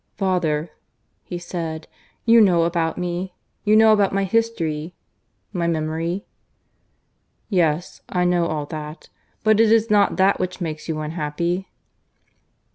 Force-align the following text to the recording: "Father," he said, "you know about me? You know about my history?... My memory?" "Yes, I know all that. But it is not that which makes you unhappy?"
"Father," 0.17 0.71
he 1.21 1.37
said, 1.37 1.87
"you 2.25 2.41
know 2.41 2.63
about 2.63 2.97
me? 2.97 3.35
You 3.63 3.75
know 3.75 3.93
about 3.93 4.15
my 4.15 4.23
history?... 4.23 4.95
My 5.53 5.67
memory?" 5.67 6.25
"Yes, 7.49 8.01
I 8.09 8.25
know 8.25 8.47
all 8.47 8.65
that. 8.65 9.09
But 9.43 9.59
it 9.59 9.71
is 9.71 9.91
not 9.91 10.17
that 10.17 10.39
which 10.39 10.59
makes 10.59 10.87
you 10.89 10.99
unhappy?" 11.01 11.69